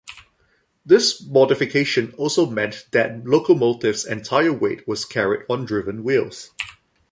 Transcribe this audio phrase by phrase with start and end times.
[0.83, 6.49] This modification also meant that locomotive's entire weight was carried on driven wheels.